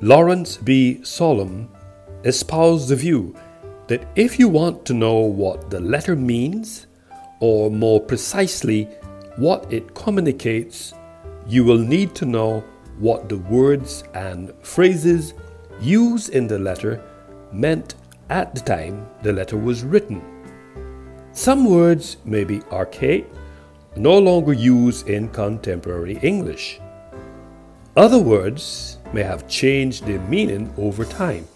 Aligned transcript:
Lawrence 0.00 0.56
B. 0.56 1.02
Solum 1.02 1.68
espoused 2.22 2.88
the 2.88 2.94
view 2.94 3.34
that 3.88 4.06
if 4.14 4.38
you 4.38 4.48
want 4.48 4.84
to 4.84 4.94
know 4.94 5.16
what 5.16 5.70
the 5.70 5.80
letter 5.80 6.14
means, 6.14 6.86
or 7.40 7.68
more 7.68 8.00
precisely, 8.00 8.84
what 9.38 9.72
it 9.72 9.96
communicates, 9.96 10.94
you 11.48 11.64
will 11.64 11.78
need 11.78 12.14
to 12.14 12.26
know 12.26 12.62
what 13.00 13.28
the 13.28 13.38
words 13.38 14.04
and 14.14 14.52
phrases 14.62 15.34
used 15.80 16.30
in 16.30 16.46
the 16.46 16.60
letter 16.60 17.02
meant 17.50 17.96
at 18.30 18.54
the 18.54 18.60
time 18.60 19.04
the 19.24 19.32
letter 19.32 19.56
was 19.56 19.82
written. 19.82 20.22
Some 21.32 21.64
words 21.64 22.18
may 22.24 22.44
be 22.44 22.62
archaic, 22.70 23.26
no 23.96 24.16
longer 24.16 24.52
used 24.52 25.08
in 25.08 25.28
contemporary 25.30 26.18
English. 26.22 26.78
Other 27.96 28.20
words 28.20 28.97
may 29.12 29.22
have 29.22 29.48
changed 29.48 30.04
their 30.04 30.20
meaning 30.20 30.72
over 30.76 31.04
time, 31.04 31.46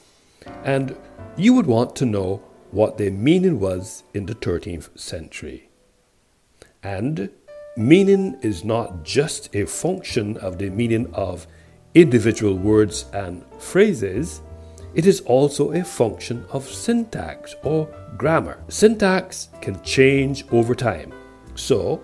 and 0.65 0.97
you 1.37 1.55
would 1.55 1.67
want 1.67 1.97
to 1.97 2.07
know 2.07 2.43
what 2.71 2.99
their 2.99 3.11
meaning 3.11 3.61
was 3.61 4.03
in 4.15 4.27
the 4.27 4.35
13th 4.35 4.99
century. 4.99 5.69
And 6.83 7.31
meaning 7.77 8.39
is 8.43 8.65
not 8.65 9.03
just 9.05 9.55
a 9.55 9.67
function 9.67 10.37
of 10.39 10.59
the 10.59 10.71
meaning 10.71 11.13
of 11.15 11.47
individual 11.95 12.55
words 12.55 13.07
and 13.13 13.45
phrases, 13.59 14.43
it 14.95 15.07
is 15.07 15.21
also 15.21 15.73
a 15.73 15.85
function 15.85 16.45
of 16.51 16.69
syntax 16.69 17.55
or 17.63 17.89
grammar. 18.17 18.63
Syntax 18.69 19.49
can 19.61 19.83
change 19.83 20.45
over 20.53 20.75
time, 20.75 21.13
so 21.55 22.03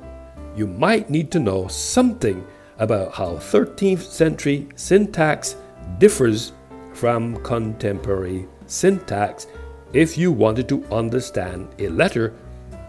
you 0.56 0.66
might 0.66 1.10
need 1.10 1.30
to 1.32 1.38
know 1.38 1.68
something 1.68 2.46
about 2.78 3.12
how 3.12 3.34
13th 3.34 4.02
century 4.02 4.68
syntax 4.76 5.56
differs 5.98 6.52
from 6.94 7.36
contemporary 7.42 8.46
syntax 8.66 9.46
if 9.92 10.18
you 10.18 10.30
wanted 10.30 10.68
to 10.68 10.84
understand 10.92 11.68
a 11.78 11.88
letter 11.88 12.34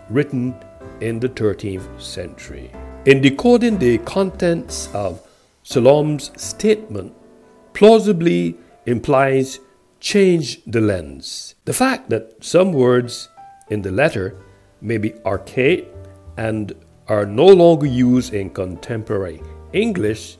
written 0.09 0.55
in 1.01 1.19
the 1.19 1.29
13th 1.29 2.01
century. 2.01 2.71
In 3.05 3.21
decoding 3.21 3.77
the 3.77 3.97
contents 3.99 4.89
of 4.93 5.21
Solum's 5.63 6.31
statement, 6.41 7.13
plausibly 7.73 8.57
implies 8.85 9.59
change 9.99 10.61
the 10.65 10.81
lens. 10.81 11.55
The 11.65 11.73
fact 11.73 12.09
that 12.09 12.43
some 12.43 12.73
words 12.73 13.29
in 13.69 13.81
the 13.81 13.91
letter 13.91 14.35
may 14.81 14.97
be 14.97 15.13
archaic 15.25 15.87
and 16.37 16.73
are 17.07 17.25
no 17.25 17.45
longer 17.45 17.85
used 17.85 18.33
in 18.33 18.49
contemporary 18.49 19.41
English 19.73 20.37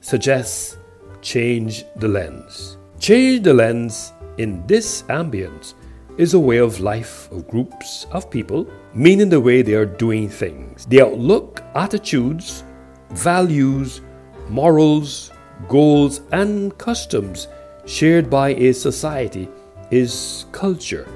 suggests 0.00 0.78
change 1.20 1.84
the 1.96 2.08
lens. 2.08 2.78
Change 2.98 3.42
the 3.42 3.52
lens 3.52 4.12
in 4.38 4.66
this 4.66 5.02
ambience 5.02 5.74
is 6.16 6.32
a 6.32 6.38
way 6.38 6.56
of 6.56 6.80
life 6.80 7.30
of 7.30 7.46
groups 7.48 8.06
of 8.12 8.30
people, 8.30 8.66
meaning 8.94 9.28
the 9.28 9.40
way 9.40 9.60
they 9.60 9.74
are 9.74 9.84
doing 9.84 10.28
things. 10.28 10.86
The 10.86 11.02
outlook, 11.02 11.62
attitudes, 11.74 12.64
values, 13.10 14.00
morals, 14.48 15.30
goals, 15.68 16.22
and 16.32 16.76
customs 16.78 17.48
shared 17.84 18.30
by 18.30 18.54
a 18.54 18.72
society 18.72 19.48
is 19.90 20.46
culture, 20.52 21.06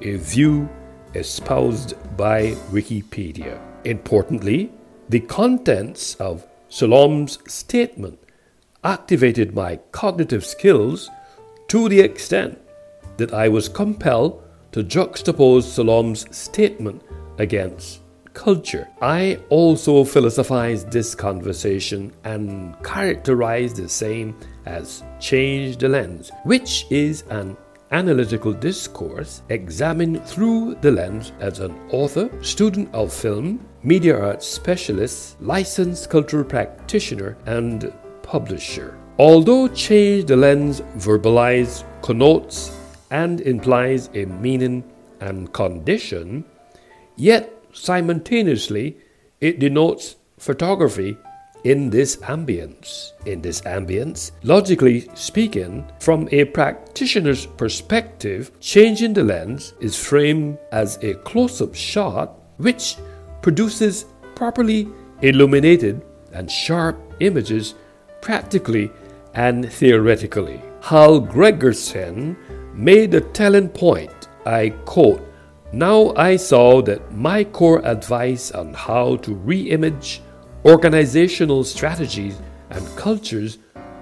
a 0.00 0.16
view 0.16 0.68
espoused 1.14 1.94
by 2.16 2.52
Wikipedia. 2.72 3.60
Importantly, 3.84 4.72
the 5.08 5.20
contents 5.20 6.14
of 6.16 6.46
Solum's 6.72 7.38
statement 7.52 8.18
activated 8.82 9.54
my 9.54 9.76
cognitive 9.92 10.42
skills 10.42 11.10
to 11.68 11.86
the 11.86 12.00
extent 12.00 12.58
that 13.18 13.34
I 13.34 13.46
was 13.48 13.68
compelled 13.68 14.42
to 14.72 14.82
juxtapose 14.82 15.64
Solum's 15.64 16.34
statement 16.34 17.02
against 17.36 18.00
culture. 18.32 18.88
I 19.02 19.38
also 19.50 20.02
philosophized 20.02 20.90
this 20.90 21.14
conversation 21.14 22.10
and 22.24 22.74
characterized 22.82 23.76
the 23.76 23.86
same 23.90 24.34
as 24.64 25.04
change 25.20 25.76
the 25.76 25.90
lens, 25.90 26.32
which 26.44 26.86
is 26.88 27.24
an 27.28 27.54
analytical 27.90 28.54
discourse 28.54 29.42
examined 29.50 30.24
through 30.24 30.76
the 30.80 30.90
lens 30.90 31.32
as 31.38 31.58
an 31.58 31.78
author, 31.90 32.30
student 32.42 32.88
of 32.94 33.12
film, 33.12 33.60
media 33.82 34.18
arts 34.18 34.46
specialist, 34.46 35.40
licensed 35.40 36.08
cultural 36.10 36.44
practitioner, 36.44 37.36
and 37.46 37.92
publisher. 38.22 38.98
Although 39.18 39.68
change 39.68 40.26
the 40.26 40.36
lens 40.36 40.80
verbalizes, 40.96 41.84
connotes, 42.00 42.76
and 43.10 43.40
implies 43.40 44.08
a 44.14 44.24
meaning 44.24 44.84
and 45.20 45.52
condition, 45.52 46.44
yet 47.16 47.52
simultaneously 47.72 48.96
it 49.40 49.58
denotes 49.58 50.16
photography 50.38 51.16
in 51.64 51.90
this 51.90 52.16
ambience. 52.16 53.12
In 53.26 53.40
this 53.42 53.60
ambience, 53.62 54.32
logically 54.42 55.08
speaking, 55.14 55.86
from 56.00 56.28
a 56.32 56.44
practitioner's 56.44 57.46
perspective, 57.46 58.50
changing 58.60 59.12
the 59.12 59.22
lens 59.22 59.74
is 59.80 59.96
framed 59.96 60.58
as 60.72 60.98
a 61.02 61.14
close 61.14 61.60
up 61.60 61.74
shot 61.74 62.38
which 62.56 62.96
produces 63.42 64.06
properly 64.34 64.88
illuminated 65.20 66.02
and 66.32 66.50
sharp 66.50 66.98
images 67.20 67.74
practically 68.20 68.90
and 69.34 69.70
theoretically. 69.70 70.60
Hal 70.80 71.20
Gregersen 71.20 72.36
made 72.74 73.14
a 73.14 73.20
telling 73.20 73.68
point. 73.68 74.28
I 74.46 74.70
quote, 74.84 75.22
Now 75.72 76.12
I 76.16 76.36
saw 76.36 76.82
that 76.82 77.12
my 77.12 77.44
core 77.44 77.84
advice 77.86 78.50
on 78.50 78.74
how 78.74 79.16
to 79.16 79.34
re 79.34 79.70
image 79.70 80.22
organizational 80.64 81.64
strategies 81.64 82.40
and 82.70 82.86
cultures 82.96 83.58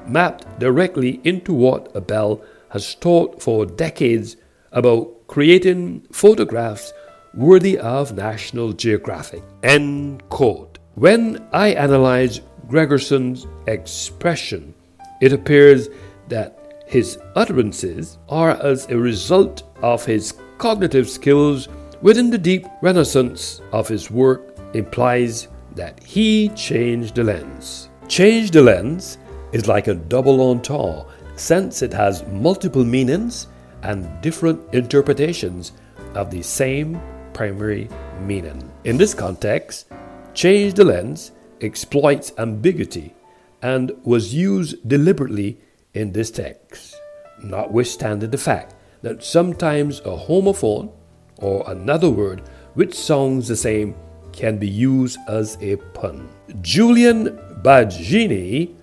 mapped 0.07 0.59
directly 0.59 1.21
into 1.25 1.53
what 1.53 1.95
Abell 1.95 2.43
has 2.71 2.95
taught 2.95 3.43
for 3.43 3.67
decades 3.67 4.37
about 4.73 5.27
creating 5.27 6.07
photographs 6.13 6.93
worthy 7.35 7.79
of 7.79 8.17
National 8.17 8.73
Geographic. 8.73 9.43
End 9.63 10.29
quote. 10.29 10.79
When 10.95 11.47
I 11.53 11.69
analyze 11.69 12.41
Gregersen's 12.67 13.47
expression, 13.67 14.75
it 15.21 15.33
appears 15.33 15.89
that 16.29 16.85
his 16.87 17.19
utterances 17.37 18.19
are 18.29 18.51
as 18.63 18.89
a 18.89 18.97
result 18.97 19.63
of 19.83 20.05
his 20.05 20.35
cognitive 20.59 21.09
skills 21.09 21.69
within 22.03 22.31
the 22.31 22.39
deep 22.39 22.67
renaissance 22.83 23.61
of 23.73 23.89
his 23.89 24.11
work 24.11 24.57
implies 24.75 25.49
that 25.75 26.03
he 26.03 26.49
changed 26.51 27.15
the 27.15 27.25
lens. 27.25 27.91
Change 28.09 28.51
the 28.51 28.63
lens 28.63 29.19
is 29.53 29.69
like 29.69 29.87
a 29.89 29.95
double 29.95 30.51
entendre 30.51 31.07
since 31.37 31.83
it 31.83 31.93
has 31.93 32.27
multiple 32.27 32.85
meanings 32.85 33.47
and 33.83 34.21
different 34.21 34.61
interpretations 34.75 35.73
of 36.15 36.31
the 36.31 36.43
same 36.43 37.01
primary 37.33 37.89
meaning. 38.21 38.71
In 38.85 38.97
this 38.97 39.15
context, 39.15 39.87
change 40.35 40.75
the 40.75 40.85
lens 40.85 41.33
exploits 41.61 42.33
ambiguity 42.39 43.15
and 43.63 43.93
was 44.05 44.35
used 44.35 44.89
deliberately 44.89 45.59
in 45.95 46.13
this 46.13 46.31
text, 46.31 46.97
notwithstanding 47.43 48.31
the 48.31 48.39
fact 48.39 48.75
that 49.03 49.23
sometimes 49.23 50.01
a 50.01 50.17
homophone 50.17 50.93
or 51.39 51.65
another 51.71 52.11
word 52.11 52.43
which 52.75 52.95
sounds 52.95 53.49
the 53.49 53.57
same 53.57 53.95
can 54.33 54.59
be 54.59 54.69
used 54.69 55.19
as 55.29 55.59
a 55.61 55.77
pun. 55.95 56.29
Julian 56.61 57.37
Baggini 57.63 58.75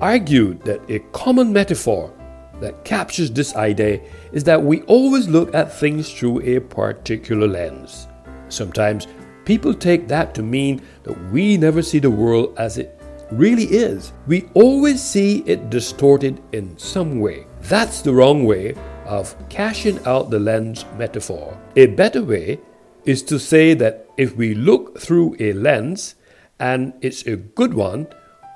argued 0.00 0.62
that 0.64 0.80
a 0.90 0.98
common 1.12 1.52
metaphor 1.52 2.12
that 2.60 2.84
captures 2.84 3.30
this 3.30 3.54
idea 3.56 4.00
is 4.32 4.44
that 4.44 4.62
we 4.62 4.82
always 4.82 5.28
look 5.28 5.54
at 5.54 5.72
things 5.72 6.12
through 6.12 6.40
a 6.42 6.60
particular 6.60 7.46
lens. 7.46 8.08
Sometimes 8.48 9.06
people 9.44 9.74
take 9.74 10.08
that 10.08 10.34
to 10.34 10.42
mean 10.42 10.82
that 11.04 11.16
we 11.30 11.56
never 11.56 11.82
see 11.82 11.98
the 11.98 12.10
world 12.10 12.54
as 12.58 12.78
it 12.78 13.00
really 13.30 13.64
is. 13.64 14.12
We 14.26 14.48
always 14.54 15.02
see 15.02 15.42
it 15.46 15.70
distorted 15.70 16.40
in 16.52 16.76
some 16.78 17.20
way. 17.20 17.46
That's 17.62 18.00
the 18.00 18.12
wrong 18.12 18.44
way 18.44 18.74
of 19.04 19.34
cashing 19.48 20.04
out 20.06 20.30
the 20.30 20.38
lens 20.38 20.84
metaphor. 20.96 21.58
A 21.76 21.86
better 21.86 22.22
way 22.22 22.60
is 23.04 23.22
to 23.24 23.38
say 23.38 23.74
that 23.74 24.06
if 24.16 24.36
we 24.36 24.54
look 24.54 25.00
through 25.00 25.36
a 25.40 25.52
lens 25.52 26.14
and 26.60 26.92
it's 27.00 27.26
a 27.26 27.36
good 27.36 27.74
one, 27.74 28.06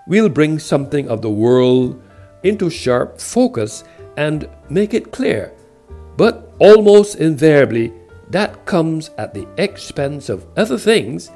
we'll 0.06 0.28
bring 0.28 0.58
something 0.58 1.08
of 1.08 1.22
the 1.22 1.30
world 1.30 2.02
into 2.42 2.70
sharp 2.70 3.20
focus 3.20 3.84
and 4.16 4.48
make 4.68 4.94
it 4.94 5.12
clear. 5.12 5.52
But 6.16 6.52
almost 6.58 7.16
invariably, 7.16 7.92
that 8.30 8.64
comes 8.66 9.10
at 9.18 9.34
the 9.34 9.46
expense 9.58 10.28
of 10.28 10.46
other 10.56 10.78
things 10.78 11.30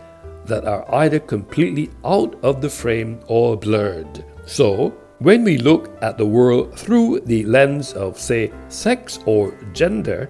that 0.46 0.64
are 0.64 0.84
either 0.94 1.18
completely 1.18 1.90
out 2.04 2.36
of 2.42 2.60
the 2.60 2.70
frame 2.70 3.20
or 3.26 3.56
blurred. 3.56 4.24
So, 4.46 4.94
When 5.18 5.44
we 5.44 5.56
look 5.56 5.96
at 6.02 6.18
the 6.18 6.26
world 6.26 6.78
through 6.78 7.20
the 7.20 7.42
lens 7.44 7.94
of, 7.94 8.18
say, 8.18 8.52
sex 8.68 9.18
or 9.24 9.56
gender, 9.72 10.28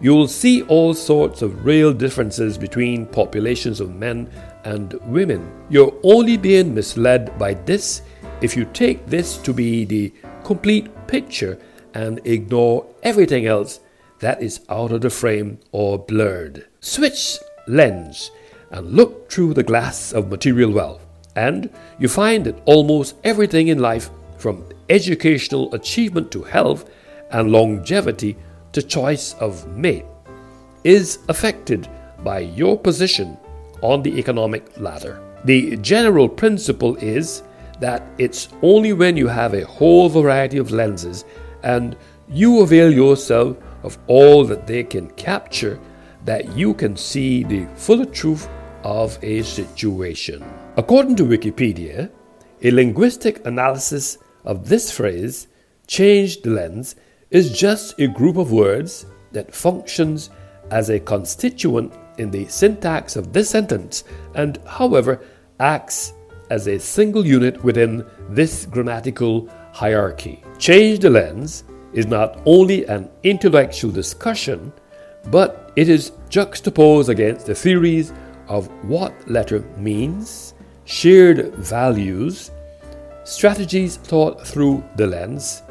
you'll 0.00 0.28
see 0.28 0.62
all 0.62 0.94
sorts 0.94 1.42
of 1.42 1.64
real 1.64 1.92
differences 1.92 2.56
between 2.56 3.06
populations 3.06 3.80
of 3.80 3.96
men 3.96 4.30
and 4.62 4.94
women. 5.06 5.50
You're 5.70 5.92
only 6.04 6.36
being 6.36 6.72
misled 6.72 7.36
by 7.36 7.54
this 7.54 8.02
if 8.40 8.56
you 8.56 8.64
take 8.66 9.06
this 9.06 9.36
to 9.38 9.52
be 9.52 9.84
the 9.84 10.12
complete 10.44 10.88
picture 11.06 11.58
and 11.94 12.20
ignore 12.24 12.86
everything 13.02 13.46
else 13.46 13.80
that 14.20 14.42
is 14.42 14.60
out 14.68 14.92
of 14.92 15.00
the 15.00 15.10
frame 15.10 15.58
or 15.72 15.98
blurred. 15.98 16.66
Switch 16.80 17.38
lens 17.66 18.30
and 18.70 18.92
look 18.92 19.30
through 19.30 19.54
the 19.54 19.62
glass 19.62 20.12
of 20.12 20.30
material 20.30 20.70
wealth, 20.70 21.04
and 21.36 21.70
you 21.98 22.08
find 22.08 22.44
that 22.44 22.60
almost 22.64 23.16
everything 23.24 23.68
in 23.68 23.78
life, 23.78 24.10
from 24.36 24.64
educational 24.88 25.74
achievement 25.74 26.30
to 26.30 26.42
health 26.42 26.88
and 27.30 27.50
longevity 27.50 28.36
to 28.72 28.82
choice 28.82 29.34
of 29.34 29.66
mate, 29.76 30.04
is 30.84 31.18
affected 31.28 31.88
by 32.22 32.40
your 32.40 32.78
position 32.78 33.36
on 33.82 34.02
the 34.02 34.18
economic 34.18 34.78
ladder. 34.78 35.20
The 35.44 35.76
general 35.78 36.28
principle 36.28 36.96
is 36.96 37.42
that 37.80 38.02
it's 38.18 38.48
only 38.62 38.92
when 38.92 39.16
you 39.16 39.28
have 39.28 39.54
a 39.54 39.66
whole 39.66 40.08
variety 40.08 40.58
of 40.58 40.70
lenses 40.70 41.24
and 41.62 41.96
you 42.28 42.60
avail 42.60 42.92
yourself 42.92 43.56
of 43.82 43.98
all 44.06 44.44
that 44.44 44.66
they 44.66 44.82
can 44.82 45.10
capture 45.12 45.78
that 46.24 46.56
you 46.56 46.74
can 46.74 46.96
see 46.96 47.42
the 47.44 47.66
fuller 47.74 48.04
truth 48.04 48.48
of 48.84 49.18
a 49.22 49.42
situation. 49.42 50.44
According 50.76 51.16
to 51.16 51.24
Wikipedia, 51.24 52.10
a 52.62 52.70
linguistic 52.70 53.44
analysis 53.46 54.18
of 54.44 54.68
this 54.68 54.90
phrase, 54.90 55.48
change 55.86 56.42
the 56.42 56.50
lens, 56.50 56.96
is 57.30 57.56
just 57.56 57.98
a 57.98 58.08
group 58.08 58.36
of 58.36 58.52
words 58.52 59.06
that 59.32 59.54
functions 59.54 60.30
as 60.70 60.90
a 60.90 61.00
constituent 61.00 61.92
in 62.18 62.30
the 62.30 62.46
syntax 62.46 63.16
of 63.16 63.32
this 63.32 63.50
sentence 63.50 64.04
and, 64.34 64.58
however, 64.66 65.20
acts 65.60 66.12
as 66.50 66.66
a 66.66 66.78
single 66.78 67.26
unit 67.26 67.62
within 67.64 68.04
this 68.30 68.66
grammatical 68.66 69.48
hierarchy. 69.72 70.42
Change 70.58 71.00
the 71.00 71.10
lens 71.10 71.64
is 71.92 72.06
not 72.06 72.40
only 72.46 72.84
an 72.86 73.08
intellectual 73.22 73.90
discussion, 73.90 74.72
but 75.30 75.72
it 75.76 75.88
is 75.88 76.12
juxtaposed 76.28 77.08
against 77.08 77.46
the 77.46 77.54
theories 77.54 78.12
of 78.48 78.66
what 78.84 79.12
letter 79.28 79.60
means, 79.76 80.54
shared 80.84 81.54
values, 81.56 82.50
strategies 83.24 83.98
taught 83.98 84.46
through 84.46 84.82
the 84.96 85.06
lens. 85.06 85.62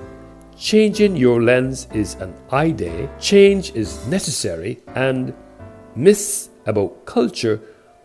Changing 0.57 1.15
your 1.15 1.41
lens 1.41 1.87
is 1.93 2.15
an 2.15 2.33
idea, 2.51 3.09
change 3.19 3.71
is 3.73 4.05
necessary, 4.07 4.79
and 4.95 5.33
myths 5.95 6.49
about 6.65 7.05
culture 7.05 7.59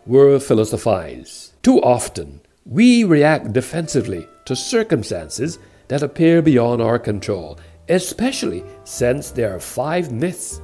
were 0.07 0.39
philosophized. 0.39 1.53
Too 1.63 1.81
often, 1.83 2.41
we 2.65 3.05
react 3.05 3.53
defensively 3.53 4.29
to 4.45 4.55
circumstances 4.55 5.59
that 5.89 6.03
appear 6.03 6.43
beyond 6.43 6.81
our 6.81 6.99
control, 6.99 7.59
especially 7.89 8.65
since 8.85 9.31
there 9.31 9.55
are 9.55 9.61
five 9.61 10.13
myths 10.13 10.61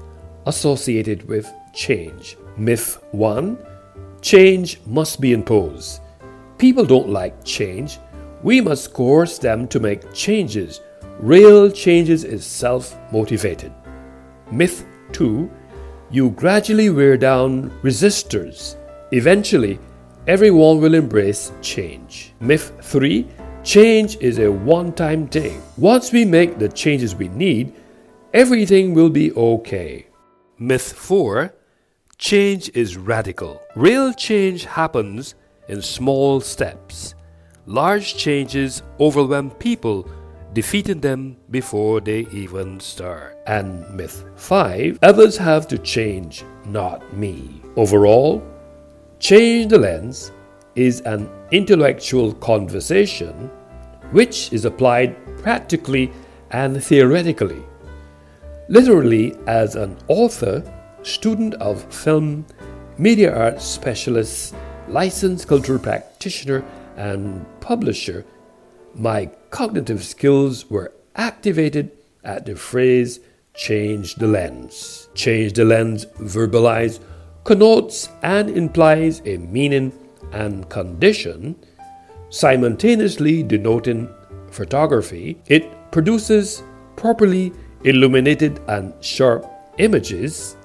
associated 0.46 1.26
with 1.28 1.52
change. 1.74 2.36
Myth 2.56 3.02
1 3.12 3.58
Change 4.20 4.80
must 4.86 5.20
be 5.20 5.32
imposed. 5.32 6.00
People 6.58 6.84
don't 6.84 7.08
like 7.08 7.44
change. 7.44 7.98
We 8.42 8.60
must 8.60 8.92
coerce 8.92 9.38
them 9.38 9.68
to 9.68 9.78
make 9.78 10.12
changes. 10.12 10.80
Real 11.20 11.70
changes 11.70 12.24
is 12.24 12.44
self 12.44 12.96
motivated. 13.12 13.72
Myth 14.50 14.84
2 15.12 15.50
You 16.10 16.30
gradually 16.30 16.90
wear 16.90 17.16
down 17.16 17.70
resistors. 17.82 18.76
Eventually, 19.12 19.78
everyone 20.28 20.78
will 20.78 20.94
embrace 20.94 21.52
change. 21.62 22.34
Myth 22.38 22.72
3 22.82 23.26
Change 23.64 24.18
is 24.20 24.38
a 24.38 24.52
one 24.52 24.92
time 24.92 25.26
thing. 25.26 25.60
Once 25.78 26.12
we 26.12 26.24
make 26.24 26.58
the 26.58 26.68
changes 26.68 27.14
we 27.14 27.28
need, 27.28 27.72
everything 28.34 28.92
will 28.92 29.08
be 29.08 29.32
okay. 29.32 30.06
Myth 30.58 30.92
4 30.92 31.54
Change 32.18 32.70
is 32.74 32.98
radical. 32.98 33.60
Real 33.74 34.12
change 34.12 34.66
happens 34.66 35.34
in 35.68 35.80
small 35.80 36.40
steps. 36.40 37.14
Large 37.64 38.16
changes 38.16 38.82
overwhelm 39.00 39.50
people, 39.52 40.06
defeating 40.52 41.00
them 41.00 41.38
before 41.50 42.00
they 42.00 42.26
even 42.32 42.80
start. 42.80 43.38
And 43.46 43.88
myth 43.96 44.24
5 44.36 44.98
Others 45.02 45.38
have 45.38 45.66
to 45.68 45.78
change, 45.78 46.44
not 46.66 47.16
me. 47.16 47.62
Overall, 47.76 48.42
change 49.18 49.70
the 49.70 49.78
lens 49.78 50.32
is 50.74 51.00
an 51.02 51.28
intellectual 51.50 52.32
conversation 52.34 53.50
which 54.12 54.52
is 54.52 54.64
applied 54.64 55.16
practically 55.42 56.10
and 56.50 56.82
theoretically. 56.82 57.62
Literally, 58.68 59.36
as 59.46 59.74
an 59.76 59.96
author, 60.08 60.62
student 61.02 61.54
of 61.54 61.82
film, 61.92 62.46
media 62.96 63.34
arts 63.34 63.64
specialist, 63.64 64.54
licensed 64.88 65.48
cultural 65.48 65.78
practitioner, 65.78 66.64
and 66.96 67.44
publisher, 67.60 68.24
my 68.94 69.26
cognitive 69.50 70.04
skills 70.04 70.68
were 70.70 70.92
activated 71.16 71.90
at 72.24 72.46
the 72.46 72.56
phrase 72.56 73.20
change 73.54 74.14
the 74.16 74.26
lens. 74.26 75.08
Change 75.14 75.52
the 75.54 75.64
lens 75.64 76.06
verbalized 76.20 77.00
connotes 77.48 78.10
and 78.22 78.50
implies 78.50 79.22
a 79.24 79.38
meaning 79.38 79.90
and 80.32 80.68
condition, 80.68 81.56
simultaneously 82.28 83.42
denoting 83.42 84.08
photography. 84.50 85.40
It 85.46 85.64
produces 85.90 86.62
properly 86.96 87.52
illuminated 87.84 88.60
and 88.68 88.92
sharp 89.02 89.46
images 89.78 90.58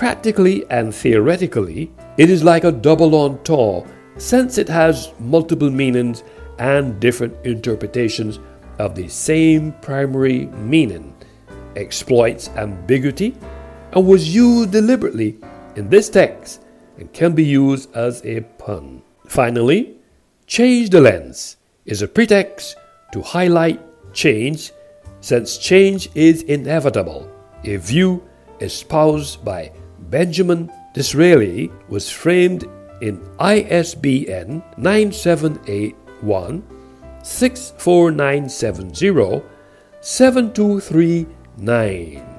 Practically 0.00 0.64
and 0.70 0.94
theoretically, 0.94 1.92
it 2.16 2.30
is 2.30 2.42
like 2.42 2.64
a 2.64 2.72
double 2.72 3.14
entendre 3.14 3.86
since 4.16 4.56
it 4.56 4.66
has 4.66 5.12
multiple 5.18 5.68
meanings 5.68 6.24
and 6.58 6.98
different 6.98 7.36
interpretations 7.44 8.40
of 8.78 8.94
the 8.94 9.06
same 9.08 9.72
primary 9.82 10.46
meaning, 10.46 11.14
exploits 11.76 12.48
ambiguity, 12.56 13.36
and 13.92 14.06
was 14.06 14.34
used 14.34 14.70
deliberately 14.70 15.36
in 15.76 15.88
this 15.88 16.08
text 16.08 16.62
and 16.98 17.12
can 17.12 17.34
be 17.34 17.44
used 17.44 17.94
as 17.94 18.24
a 18.24 18.40
pun. 18.58 19.02
Finally, 19.26 19.96
change 20.46 20.90
the 20.90 21.00
lens 21.00 21.56
is 21.86 22.02
a 22.02 22.08
pretext 22.08 22.76
to 23.12 23.22
highlight 23.22 23.80
change 24.12 24.72
since 25.20 25.58
change 25.58 26.08
is 26.14 26.42
inevitable, 26.42 27.30
a 27.64 27.76
view 27.76 28.22
espoused 28.60 29.44
by 29.44 29.72
Benjamin 30.08 30.70
Disraeli 30.94 31.70
was 31.88 32.08
framed 32.10 32.64
in 33.02 33.20
ISBN 33.38 34.62
9781 34.78 36.62
64970 37.22 39.42
7239. 40.00 42.29